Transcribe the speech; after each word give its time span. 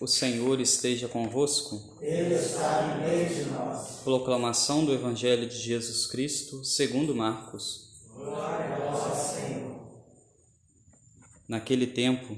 O 0.00 0.06
Senhor 0.06 0.58
esteja 0.62 1.06
convosco. 1.08 1.98
Ele 2.00 2.34
está 2.34 2.86
no 2.86 3.06
meio 3.06 3.28
de 3.28 3.50
nós. 3.50 4.00
Proclamação 4.02 4.82
do 4.82 4.94
Evangelho 4.94 5.46
de 5.46 5.58
Jesus 5.58 6.06
Cristo, 6.06 6.64
segundo 6.64 7.14
Marcos. 7.14 8.00
Glória 8.14 8.76
a 8.76 8.90
vós, 8.92 9.18
Senhor. 9.34 9.78
Naquele 11.46 11.86
tempo, 11.86 12.34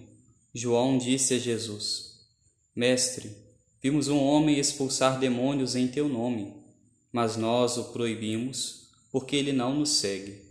João 0.52 0.98
disse 0.98 1.34
a 1.34 1.38
Jesus: 1.38 2.26
Mestre, 2.74 3.36
vimos 3.80 4.08
um 4.08 4.18
homem 4.18 4.58
expulsar 4.58 5.20
demônios 5.20 5.76
em 5.76 5.86
teu 5.86 6.08
nome, 6.08 6.52
mas 7.12 7.36
nós 7.36 7.76
o 7.76 7.92
proibimos, 7.92 8.88
porque 9.12 9.36
ele 9.36 9.52
não 9.52 9.72
nos 9.72 9.90
segue. 9.90 10.42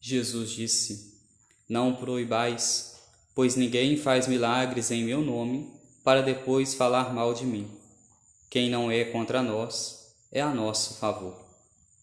Jesus 0.00 0.48
disse: 0.48 1.14
Não 1.68 1.96
proibais, 1.96 2.96
pois 3.34 3.54
ninguém 3.54 3.98
faz 3.98 4.26
milagres 4.26 4.90
em 4.90 5.04
meu 5.04 5.20
nome 5.20 5.76
para 6.04 6.22
depois 6.22 6.74
falar 6.74 7.12
mal 7.12 7.34
de 7.34 7.44
mim. 7.44 7.70
Quem 8.50 8.70
não 8.70 8.90
é 8.90 9.04
contra 9.04 9.42
nós 9.42 10.14
é 10.32 10.40
a 10.40 10.48
nosso 10.48 10.94
favor. 10.94 11.34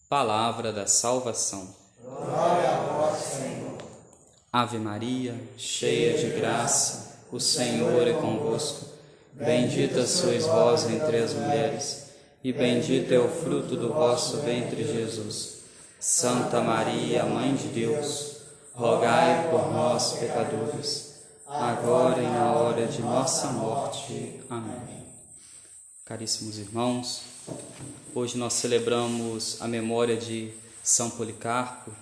Palavra 0.08 0.72
da 0.72 0.86
salvação. 0.86 1.74
Glória 2.02 2.70
a 2.70 2.82
vós, 2.82 3.18
Senhor. 3.18 3.78
Ave 4.52 4.78
Maria, 4.78 5.34
cheia 5.56 6.16
de 6.16 6.30
graça, 6.38 7.20
o 7.32 7.40
Senhor 7.40 8.06
é 8.06 8.12
convosco. 8.12 8.86
Bendita 9.32 10.06
sois 10.06 10.46
vós 10.46 10.88
entre 10.88 11.18
as 11.18 11.34
mulheres, 11.34 12.06
e 12.42 12.52
bendito 12.52 13.12
é 13.12 13.18
o 13.18 13.28
fruto 13.28 13.76
do 13.76 13.92
vosso 13.92 14.38
ventre, 14.38 14.84
Jesus. 14.84 15.56
Santa 15.98 16.60
Maria, 16.60 17.24
Mãe 17.24 17.54
de 17.54 17.68
Deus, 17.68 18.36
rogai 18.72 19.50
por 19.50 19.72
nós, 19.72 20.12
pecadores 20.12 21.15
agora 21.48 22.20
e 22.20 22.26
na 22.26 22.52
hora 22.52 22.86
de 22.86 23.00
nossa 23.00 23.52
morte. 23.52 24.40
Amém. 24.50 25.06
Caríssimos 26.04 26.58
irmãos, 26.58 27.22
hoje 28.14 28.36
nós 28.36 28.54
celebramos 28.54 29.60
a 29.60 29.68
memória 29.68 30.16
de 30.16 30.50
São 30.82 31.08
Policarpo, 31.10 31.92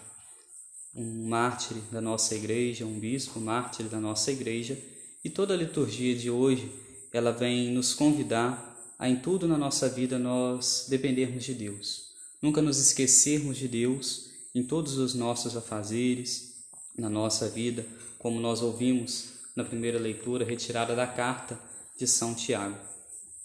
um 0.95 1.29
mártir 1.29 1.77
da 1.91 2.01
nossa 2.01 2.35
igreja, 2.35 2.87
um 2.87 2.99
bispo 2.99 3.39
mártir 3.39 3.87
da 3.87 4.01
nossa 4.01 4.33
igreja, 4.33 4.79
e 5.23 5.29
toda 5.29 5.55
a 5.55 5.57
liturgia 5.57 6.17
de 6.17 6.31
hoje, 6.31 6.73
ela 7.13 7.31
vem 7.31 7.71
nos 7.71 7.95
convidar 7.95 8.73
a 8.99 9.09
em 9.09 9.17
tudo 9.17 9.47
na 9.47 9.59
nossa 9.59 9.89
vida 9.89 10.19
nós 10.19 10.87
dependermos 10.89 11.45
de 11.45 11.55
Deus. 11.55 12.15
Nunca 12.41 12.63
nos 12.63 12.79
esquecermos 12.79 13.57
de 13.57 13.69
Deus 13.69 14.31
em 14.55 14.63
todos 14.63 14.97
os 14.97 15.15
nossos 15.15 15.57
afazeres, 15.57 16.55
na 16.97 17.11
nossa 17.11 17.49
vida, 17.49 17.85
como 18.19 18.41
nós 18.41 18.63
ouvimos 18.63 19.34
na 19.55 19.65
primeira 19.65 19.99
leitura, 19.99 20.45
retirada 20.45 20.95
da 20.95 21.07
carta 21.07 21.59
de 21.99 22.07
São 22.07 22.35
Tiago. 22.35 22.77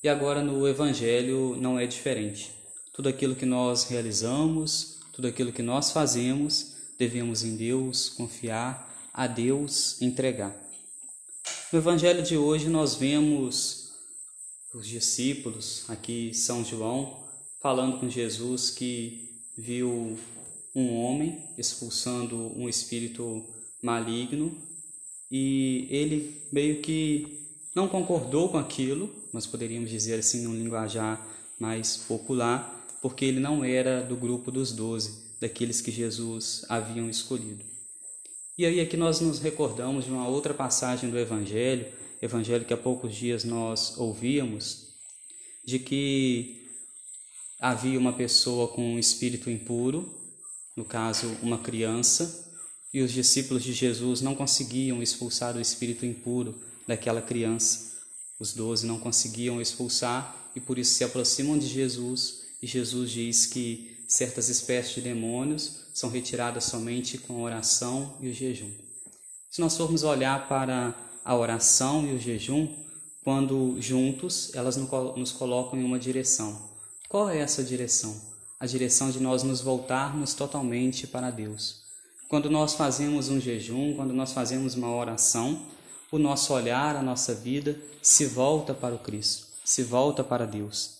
E 0.02 0.10
agora 0.10 0.42
no 0.42 0.68
Evangelho 0.68 1.56
não 1.58 1.78
é 1.78 1.86
diferente. 1.86 2.52
Tudo 2.94 3.10
aquilo 3.10 3.36
que 3.36 3.46
nós 3.46 3.86
realizamos, 3.86 5.00
tudo 5.14 5.28
aquilo 5.28 5.52
que 5.52 5.62
nós 5.62 5.92
fazemos, 5.92 6.76
devemos 6.98 7.44
em 7.44 7.56
Deus 7.56 8.10
confiar, 8.10 8.88
a 9.14 9.28
Deus 9.28 10.02
entregar. 10.02 10.56
No 11.72 11.80
Evangelho 11.80 12.24
de 12.24 12.38
hoje 12.38 12.70
nós 12.70 12.96
vemos 12.96 13.92
os 14.74 14.88
discípulos, 14.88 15.86
aqui 15.90 16.34
São 16.34 16.64
João, 16.64 17.24
falando 17.62 18.00
com 18.00 18.10
Jesus 18.10 18.70
que 18.72 19.30
viu 19.58 20.18
um 20.76 20.96
homem 20.96 21.44
expulsando 21.58 22.58
um 22.58 22.70
espírito 22.70 23.46
maligno 23.82 24.56
e 25.30 25.88
ele 25.90 26.42
meio 26.52 26.82
que 26.82 27.40
não 27.76 27.88
concordou 27.88 28.50
com 28.50 28.58
aquilo, 28.58 29.14
nós 29.32 29.46
poderíamos 29.46 29.90
dizer 29.90 30.20
assim 30.20 30.44
num 30.44 30.56
linguajar 30.56 31.26
mais 31.60 31.98
popular, 31.98 32.88
porque 33.02 33.26
ele 33.26 33.40
não 33.40 33.64
era 33.64 34.02
do 34.02 34.16
grupo 34.16 34.52
dos 34.52 34.72
doze, 34.72 35.30
daqueles 35.40 35.82
que 35.82 35.92
Jesus 35.92 36.66
haviam 36.68 37.10
escolhido. 37.10 37.64
E 38.58 38.66
aí 38.66 38.82
aqui 38.82 38.98
nós 38.98 39.22
nos 39.22 39.40
recordamos 39.40 40.06
de 40.06 40.12
uma 40.12 40.28
outra 40.28 40.54
passagem 40.54 41.10
do 41.10 41.18
Evangelho, 41.18 41.86
Evangelho 42.22 42.66
que 42.66 42.74
há 42.74 42.78
poucos 42.78 43.16
dias 43.16 43.46
nós 43.46 43.98
ouvíamos, 43.98 44.90
de 45.66 45.80
que 45.80 46.68
havia 47.60 47.98
uma 47.98 48.12
pessoa 48.12 48.68
com 48.68 48.96
um 48.96 49.00
espírito 49.00 49.50
impuro, 49.50 50.14
no 50.76 50.84
caso 50.84 51.28
uma 51.42 51.60
criança, 51.60 52.49
e 52.94 53.02
os 53.02 53.12
discípulos 53.12 53.64
de 53.64 53.72
Jesus 53.72 54.22
não 54.22 54.36
conseguiam 54.36 55.02
expulsar 55.02 55.56
o 55.56 55.62
espírito 55.62 56.06
impuro 56.06 56.56
daquela 56.88 57.22
criança. 57.22 57.98
Os 58.40 58.54
doze 58.54 58.86
não 58.86 59.00
conseguiam 59.00 59.62
expulsar 59.62 60.52
e 60.56 60.60
por 60.60 60.80
isso 60.80 60.96
se 60.96 61.04
aproximam 61.04 61.58
de 61.58 61.68
Jesus. 61.68 62.48
E 62.62 62.68
Jesus 62.68 63.12
diz 63.12 63.46
que 63.46 64.04
certas 64.08 64.50
espécies 64.50 64.96
de 64.96 65.02
demônios 65.02 65.86
são 65.94 66.10
retiradas 66.10 66.64
somente 66.64 67.18
com 67.18 67.38
a 67.38 67.42
oração 67.42 68.18
e 68.20 68.28
o 68.28 68.34
jejum. 68.34 68.72
Se 69.52 69.62
nós 69.62 69.78
formos 69.78 70.04
olhar 70.04 70.48
para 70.48 70.96
a 71.24 71.36
oração 71.36 72.08
e 72.08 72.14
o 72.14 72.20
jejum, 72.20 72.68
quando 73.24 73.80
juntos, 73.80 74.52
elas 74.56 74.78
nos 74.78 75.32
colocam 75.32 75.80
em 75.80 75.84
uma 75.84 76.00
direção. 76.00 76.70
Qual 77.08 77.30
é 77.30 77.40
essa 77.40 77.64
direção? 77.64 78.20
A 78.60 78.66
direção 78.66 79.12
de 79.12 79.20
nós 79.20 79.44
nos 79.44 79.62
voltarmos 79.62 80.34
totalmente 80.34 81.06
para 81.06 81.30
Deus 81.30 81.89
quando 82.30 82.48
nós 82.48 82.76
fazemos 82.76 83.28
um 83.28 83.42
jejum, 83.42 83.96
quando 83.96 84.14
nós 84.14 84.32
fazemos 84.32 84.76
uma 84.76 84.96
oração, 84.96 85.66
o 86.12 86.20
nosso 86.20 86.54
olhar, 86.54 86.96
a 86.96 87.02
nossa 87.02 87.34
vida 87.34 87.76
se 88.04 88.28
volta 88.28 88.72
para 88.72 88.94
o 88.94 89.00
Cristo, 89.00 89.48
se 89.66 89.82
volta 89.82 90.24
para 90.24 90.46
Deus. 90.46 91.00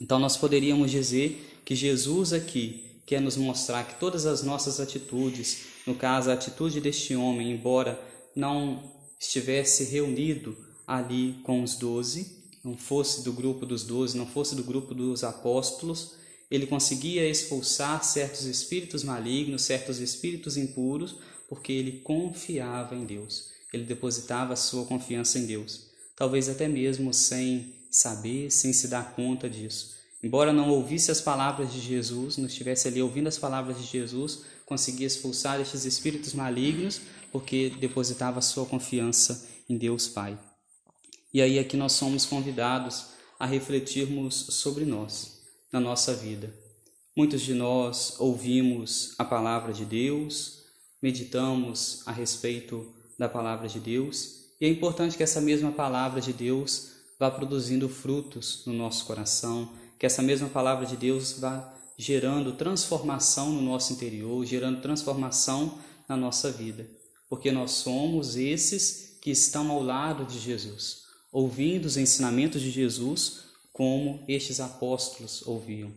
Então 0.00 0.20
nós 0.20 0.36
poderíamos 0.36 0.92
dizer 0.92 1.60
que 1.64 1.74
Jesus 1.74 2.32
aqui 2.32 3.02
quer 3.04 3.20
nos 3.20 3.36
mostrar 3.36 3.82
que 3.88 3.98
todas 3.98 4.24
as 4.24 4.44
nossas 4.44 4.78
atitudes, 4.78 5.64
no 5.84 5.96
caso 5.96 6.30
a 6.30 6.34
atitude 6.34 6.80
deste 6.80 7.16
homem, 7.16 7.50
embora 7.50 8.00
não 8.36 8.92
estivesse 9.18 9.82
reunido 9.82 10.56
ali 10.86 11.40
com 11.42 11.60
os 11.64 11.74
doze, 11.74 12.38
não 12.62 12.76
fosse 12.76 13.24
do 13.24 13.32
grupo 13.32 13.66
dos 13.66 13.82
doze, 13.82 14.16
não 14.16 14.26
fosse 14.26 14.54
do 14.54 14.62
grupo 14.62 14.94
dos 14.94 15.24
apóstolos, 15.24 16.12
ele 16.50 16.66
conseguia 16.66 17.28
expulsar 17.28 18.02
certos 18.02 18.44
espíritos 18.46 19.04
malignos, 19.04 19.62
certos 19.62 19.98
espíritos 19.98 20.56
impuros, 20.56 21.16
porque 21.48 21.72
ele 21.72 22.00
confiava 22.00 22.94
em 22.94 23.04
Deus. 23.04 23.50
Ele 23.72 23.84
depositava 23.84 24.56
sua 24.56 24.86
confiança 24.86 25.38
em 25.38 25.44
Deus. 25.44 25.88
Talvez 26.16 26.48
até 26.48 26.66
mesmo 26.66 27.12
sem 27.12 27.74
saber, 27.90 28.50
sem 28.50 28.72
se 28.72 28.88
dar 28.88 29.14
conta 29.14 29.48
disso. 29.48 29.96
Embora 30.22 30.52
não 30.52 30.70
ouvisse 30.70 31.10
as 31.10 31.20
palavras 31.20 31.72
de 31.72 31.80
Jesus, 31.80 32.38
não 32.38 32.46
estivesse 32.46 32.88
ali 32.88 33.00
ouvindo 33.00 33.28
as 33.28 33.38
palavras 33.38 33.78
de 33.78 33.86
Jesus, 33.86 34.40
conseguia 34.66 35.06
expulsar 35.06 35.60
estes 35.60 35.84
espíritos 35.84 36.32
malignos, 36.32 37.00
porque 37.30 37.70
depositava 37.78 38.40
sua 38.40 38.64
confiança 38.64 39.46
em 39.68 39.76
Deus 39.76 40.08
Pai. 40.08 40.36
E 41.32 41.42
aí 41.42 41.58
aqui 41.58 41.76
nós 41.76 41.92
somos 41.92 42.24
convidados 42.24 43.08
a 43.38 43.46
refletirmos 43.46 44.34
sobre 44.34 44.84
nós 44.86 45.37
na 45.72 45.80
nossa 45.80 46.14
vida. 46.14 46.52
Muitos 47.16 47.40
de 47.42 47.52
nós 47.52 48.14
ouvimos 48.18 49.14
a 49.18 49.24
palavra 49.24 49.72
de 49.72 49.84
Deus, 49.84 50.62
meditamos 51.02 52.02
a 52.06 52.12
respeito 52.12 52.86
da 53.18 53.28
palavra 53.28 53.68
de 53.68 53.80
Deus, 53.80 54.38
e 54.60 54.66
é 54.66 54.68
importante 54.68 55.16
que 55.16 55.22
essa 55.22 55.40
mesma 55.40 55.72
palavra 55.72 56.20
de 56.20 56.32
Deus 56.32 56.92
vá 57.18 57.30
produzindo 57.30 57.88
frutos 57.88 58.62
no 58.66 58.72
nosso 58.72 59.04
coração, 59.04 59.72
que 59.98 60.06
essa 60.06 60.22
mesma 60.22 60.48
palavra 60.48 60.86
de 60.86 60.96
Deus 60.96 61.32
vá 61.32 61.74
gerando 61.96 62.52
transformação 62.52 63.50
no 63.50 63.60
nosso 63.60 63.92
interior, 63.92 64.46
gerando 64.46 64.80
transformação 64.80 65.78
na 66.08 66.16
nossa 66.16 66.50
vida, 66.50 66.88
porque 67.28 67.50
nós 67.50 67.72
somos 67.72 68.36
esses 68.36 69.18
que 69.20 69.30
estão 69.30 69.70
ao 69.70 69.82
lado 69.82 70.24
de 70.24 70.38
Jesus, 70.38 71.02
ouvindo 71.32 71.86
os 71.86 71.96
ensinamentos 71.96 72.62
de 72.62 72.70
Jesus 72.70 73.47
como 73.78 74.24
estes 74.26 74.58
apóstolos 74.58 75.46
ouviam. 75.46 75.92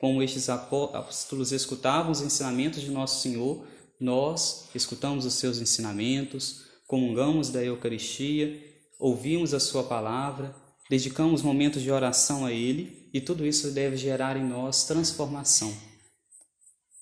Como 0.00 0.22
estes 0.22 0.48
apóstolos 0.48 1.52
escutavam 1.52 2.10
os 2.10 2.22
ensinamentos 2.22 2.80
de 2.80 2.90
nosso 2.90 3.20
Senhor, 3.20 3.62
nós 4.00 4.70
escutamos 4.74 5.26
os 5.26 5.34
seus 5.34 5.58
ensinamentos, 5.58 6.64
comungamos 6.86 7.50
da 7.50 7.62
Eucaristia, 7.62 8.58
ouvimos 8.98 9.52
a 9.52 9.60
Sua 9.60 9.84
palavra, 9.84 10.56
dedicamos 10.88 11.42
momentos 11.42 11.82
de 11.82 11.90
oração 11.90 12.46
a 12.46 12.52
Ele 12.52 13.10
e 13.12 13.20
tudo 13.20 13.46
isso 13.46 13.70
deve 13.70 13.98
gerar 13.98 14.38
em 14.38 14.44
nós 14.44 14.84
transformação. 14.84 15.76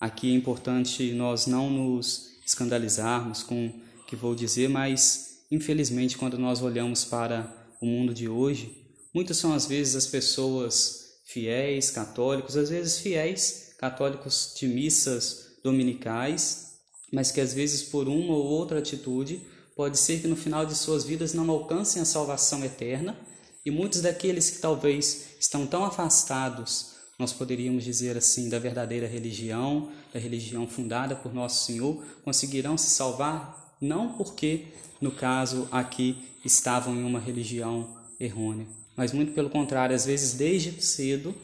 Aqui 0.01 0.33
é 0.33 0.35
importante 0.35 1.13
nós 1.13 1.47
não 1.47 1.71
nos 1.71 2.41
escandalizarmos 2.45 3.45
com 3.45 3.69
o 3.69 4.05
que 4.05 4.17
vou 4.17 4.35
dizer, 4.35 4.69
mas 4.69 5.45
infelizmente 5.49 6.19
quando 6.19 6.37
nós 6.37 6.61
olhamos 6.61 7.05
para 7.05 7.69
o 7.81 7.87
mundo 7.87 8.13
de 8.13 8.29
hoje, 8.29 8.84
Muitas 9.15 9.37
são 9.37 9.55
às 9.55 9.65
vezes 9.65 9.95
as 9.95 10.07
pessoas 10.09 11.21
fiéis, 11.25 11.91
católicos, 11.91 12.57
às 12.57 12.69
vezes 12.69 12.99
fiéis, 12.99 13.75
católicos 13.79 14.53
de 14.59 14.67
missas 14.67 15.53
dominicais, 15.63 16.73
mas 17.13 17.31
que 17.31 17.41
às 17.41 17.55
vezes 17.55 17.85
por 17.85 18.09
uma 18.09 18.35
ou 18.35 18.45
outra 18.45 18.81
atitude 18.81 19.41
pode 19.77 19.99
ser 19.99 20.21
que 20.21 20.27
no 20.27 20.37
final 20.37 20.67
de 20.67 20.75
suas 20.75 21.05
vidas 21.05 21.33
não 21.33 21.49
alcancem 21.49 22.03
a 22.03 22.05
salvação 22.05 22.65
eterna 22.65 23.17
E 23.65 23.71
muitos 23.71 24.03
daqueles 24.03 24.51
que 24.51 24.59
talvez 24.59 25.37
estão 25.41 25.67
tão 25.67 25.85
afastados, 25.85 26.97
nós 27.19 27.33
poderíamos 27.33 27.83
dizer 27.83 28.15
assim, 28.15 28.51
da 28.51 28.59
verdadeira 28.59 29.07
religião, 29.07 29.91
da 30.13 30.21
religião 30.21 30.67
fundada 30.69 31.17
por 31.17 31.33
Nosso 31.33 31.65
Senhor, 31.65 32.05
conseguirão 32.23 32.77
se 32.77 32.91
salvar 32.91 33.75
não 33.81 34.13
porque, 34.13 34.67
no 35.01 35.11
caso 35.11 35.67
aqui, 35.73 36.29
estavam 36.45 36.95
em 36.95 37.05
uma 37.05 37.19
religião 37.19 38.04
errônea, 38.25 38.67
mas 38.97 39.13
muito 39.13 39.33
pelo 39.33 39.51
contrário, 39.51 39.95
às 39.95 40.07
vezes 40.07 40.35
desde 40.35 40.83
cedo 40.83 41.35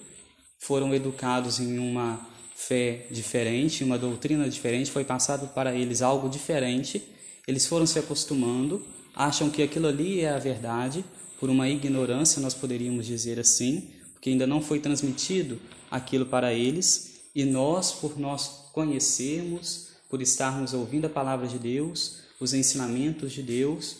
foram 0.59 0.95
educados 0.95 1.59
em 1.61 1.79
uma 1.79 2.29
fé 2.55 3.07
diferente, 3.11 3.83
uma 3.83 3.97
doutrina 3.97 4.49
diferente, 4.49 4.91
foi 4.91 5.05
passado 5.05 5.49
para 5.49 5.75
eles 5.75 6.03
algo 6.03 6.29
diferente, 6.29 7.03
eles 7.49 7.67
foram 7.67 7.87
se 7.87 7.99
acostumando, 7.99 8.85
acham 9.15 9.49
que 9.49 9.63
aquilo 9.63 9.89
ali 9.89 10.21
é 10.21 10.31
a 10.31 10.39
verdade, 10.39 11.05
por 11.39 11.49
uma 11.49 11.69
ignorância, 11.69 12.41
nós 12.43 12.53
poderíamos 12.53 13.07
dizer 13.07 13.41
assim, 13.41 13.91
porque 14.13 14.29
ainda 14.29 14.47
não 14.47 14.61
foi 14.61 14.79
transmitido 14.79 15.59
aquilo 15.91 16.27
para 16.27 16.53
eles, 16.53 17.23
e 17.35 17.47
nós, 17.47 17.93
por 17.93 18.19
nós 18.19 18.69
conhecermos, 18.73 19.89
por 20.09 20.21
estarmos 20.21 20.75
ouvindo 20.75 21.07
a 21.07 21.11
palavra 21.11 21.47
de 21.47 21.59
Deus, 21.59 22.19
os 22.39 22.53
ensinamentos 22.53 23.33
de 23.33 23.43
Deus, 23.43 23.97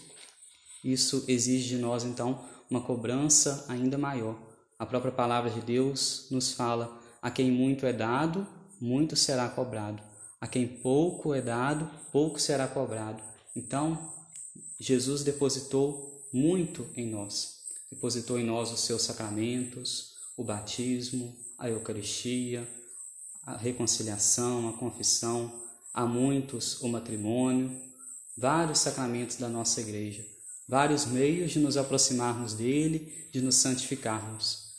isso 0.85 1.25
exige 1.29 1.69
de 1.69 1.79
nós 1.79 2.05
então 2.05 2.45
uma 2.71 2.81
cobrança 2.81 3.65
ainda 3.69 3.99
maior. 3.99 4.39
A 4.79 4.87
própria 4.87 5.13
palavra 5.13 5.51
de 5.51 5.61
Deus 5.61 6.27
nos 6.31 6.53
fala: 6.53 7.01
a 7.21 7.31
quem 7.31 7.51
muito 7.51 7.85
é 7.85 7.93
dado, 7.93 8.47
muito 8.81 9.15
será 9.17 9.49
cobrado. 9.49 10.03
A 10.41 10.47
quem 10.47 10.67
pouco 10.67 11.35
é 11.35 11.43
dado, 11.43 11.91
pouco 12.11 12.41
será 12.41 12.67
cobrado. 12.67 13.23
Então, 13.55 14.15
Jesus 14.79 15.23
depositou 15.23 16.27
muito 16.33 16.87
em 16.97 17.07
nós. 17.11 17.61
Depositou 17.91 18.39
em 18.39 18.47
nós 18.47 18.73
os 18.73 18.81
seus 18.81 19.03
sacramentos, 19.03 20.15
o 20.37 20.45
batismo, 20.45 21.37
a 21.59 21.69
Eucaristia, 21.69 22.67
a 23.43 23.57
reconciliação, 23.57 24.69
a 24.69 24.73
confissão, 24.73 25.53
há 25.93 26.07
muitos 26.07 26.81
o 26.81 26.89
matrimônio, 26.89 27.79
vários 28.39 28.79
sacramentos 28.79 29.37
da 29.37 29.49
nossa 29.49 29.81
igreja, 29.81 30.25
vários 30.71 31.05
meios 31.05 31.51
de 31.51 31.59
nos 31.59 31.77
aproximarmos 31.77 32.55
dele, 32.55 33.27
de 33.33 33.41
nos 33.41 33.57
santificarmos. 33.57 34.71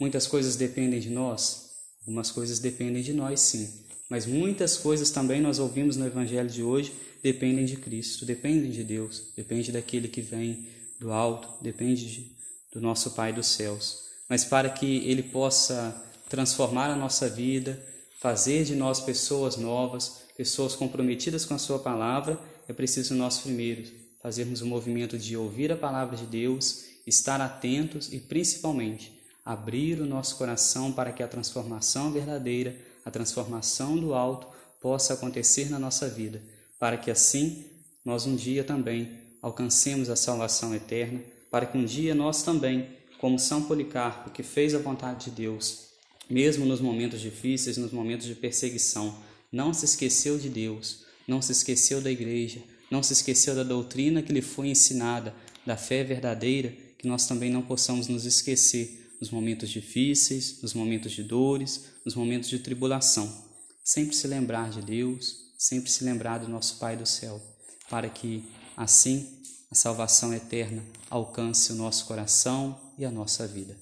Muitas 0.00 0.26
coisas 0.26 0.56
dependem 0.56 0.98
de 0.98 1.10
nós, 1.10 1.70
algumas 2.00 2.30
coisas 2.30 2.58
dependem 2.58 3.02
de 3.02 3.12
nós, 3.12 3.40
sim, 3.40 3.84
mas 4.08 4.24
muitas 4.24 4.78
coisas 4.78 5.10
também 5.10 5.42
nós 5.42 5.58
ouvimos 5.58 5.96
no 5.96 6.06
evangelho 6.06 6.48
de 6.48 6.62
hoje 6.62 6.92
dependem 7.22 7.66
de 7.66 7.76
Cristo, 7.76 8.24
dependem 8.24 8.70
de 8.70 8.82
Deus, 8.82 9.32
depende 9.36 9.70
daquele 9.70 10.08
que 10.08 10.22
vem 10.22 10.66
do 10.98 11.12
alto, 11.12 11.48
depende 11.62 12.06
de, 12.06 12.36
do 12.72 12.80
nosso 12.80 13.10
Pai 13.10 13.32
dos 13.32 13.46
céus. 13.46 14.04
Mas 14.28 14.44
para 14.44 14.70
que 14.70 15.08
ele 15.08 15.22
possa 15.22 16.02
transformar 16.28 16.90
a 16.90 16.96
nossa 16.96 17.28
vida, 17.28 17.82
fazer 18.18 18.64
de 18.64 18.74
nós 18.74 19.00
pessoas 19.00 19.56
novas, 19.56 20.22
pessoas 20.36 20.74
comprometidas 20.74 21.44
com 21.44 21.54
a 21.54 21.58
Sua 21.58 21.78
palavra, 21.78 22.38
é 22.66 22.72
preciso 22.72 23.14
nós 23.14 23.38
primeiro 23.38 24.03
fazermos 24.24 24.62
o 24.62 24.66
movimento 24.66 25.18
de 25.18 25.36
ouvir 25.36 25.70
a 25.70 25.76
palavra 25.76 26.16
de 26.16 26.24
Deus, 26.24 26.84
estar 27.06 27.42
atentos 27.42 28.10
e 28.10 28.18
principalmente 28.18 29.12
abrir 29.44 30.00
o 30.00 30.06
nosso 30.06 30.38
coração 30.38 30.90
para 30.90 31.12
que 31.12 31.22
a 31.22 31.28
transformação 31.28 32.10
verdadeira, 32.10 32.74
a 33.04 33.10
transformação 33.10 33.98
do 33.98 34.14
alto, 34.14 34.46
possa 34.80 35.12
acontecer 35.12 35.68
na 35.68 35.78
nossa 35.78 36.08
vida, 36.08 36.40
para 36.78 36.96
que 36.96 37.10
assim 37.10 37.66
nós 38.02 38.24
um 38.24 38.34
dia 38.34 38.64
também 38.64 39.10
alcancemos 39.42 40.08
a 40.08 40.16
salvação 40.16 40.74
eterna, 40.74 41.20
para 41.50 41.66
que 41.66 41.76
um 41.76 41.84
dia 41.84 42.14
nós 42.14 42.42
também, 42.42 42.88
como 43.20 43.38
São 43.38 43.64
Policarpo, 43.64 44.30
que 44.30 44.42
fez 44.42 44.74
a 44.74 44.78
vontade 44.78 45.26
de 45.26 45.32
Deus, 45.32 45.88
mesmo 46.30 46.64
nos 46.64 46.80
momentos 46.80 47.20
difíceis, 47.20 47.76
nos 47.76 47.92
momentos 47.92 48.26
de 48.26 48.34
perseguição, 48.34 49.18
não 49.52 49.74
se 49.74 49.84
esqueceu 49.84 50.38
de 50.38 50.48
Deus, 50.48 51.04
não 51.28 51.42
se 51.42 51.52
esqueceu 51.52 52.00
da 52.00 52.10
igreja, 52.10 52.62
não 52.90 53.02
se 53.02 53.12
esqueceu 53.12 53.54
da 53.54 53.62
doutrina 53.62 54.22
que 54.22 54.32
lhe 54.32 54.42
foi 54.42 54.68
ensinada, 54.68 55.34
da 55.66 55.76
fé 55.76 56.04
verdadeira, 56.04 56.74
que 56.98 57.08
nós 57.08 57.26
também 57.26 57.50
não 57.50 57.62
possamos 57.62 58.08
nos 58.08 58.24
esquecer 58.24 59.16
nos 59.20 59.30
momentos 59.30 59.70
difíceis, 59.70 60.60
nos 60.62 60.74
momentos 60.74 61.12
de 61.12 61.22
dores, 61.22 61.86
nos 62.04 62.14
momentos 62.14 62.48
de 62.48 62.58
tribulação. 62.58 63.44
Sempre 63.82 64.14
se 64.14 64.26
lembrar 64.26 64.70
de 64.70 64.82
Deus, 64.82 65.52
sempre 65.58 65.90
se 65.90 66.04
lembrar 66.04 66.38
do 66.38 66.48
nosso 66.48 66.78
Pai 66.78 66.96
do 66.96 67.06
céu, 67.06 67.40
para 67.88 68.08
que 68.08 68.44
assim 68.76 69.42
a 69.70 69.74
salvação 69.74 70.32
eterna 70.32 70.84
alcance 71.10 71.72
o 71.72 71.74
nosso 71.74 72.06
coração 72.06 72.78
e 72.98 73.04
a 73.04 73.10
nossa 73.10 73.46
vida. 73.46 73.76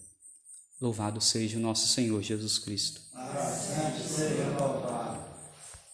Louvado 0.80 1.20
seja 1.20 1.58
o 1.58 1.60
nosso 1.60 1.86
Senhor 1.88 2.20
Jesus 2.22 2.58
Cristo. 2.58 3.00